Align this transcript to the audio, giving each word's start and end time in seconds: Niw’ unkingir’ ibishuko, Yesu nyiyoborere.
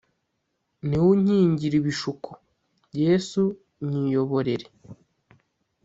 Niw’ 0.87 1.03
unkingir’ 1.11 1.73
ibishuko, 1.79 2.29
Yesu 3.01 3.41
nyiyoborere. 3.87 4.65